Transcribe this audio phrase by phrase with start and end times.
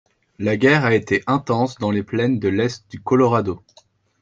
[0.39, 3.61] La guerre a été intense dans les plaines de l'est du Colorado.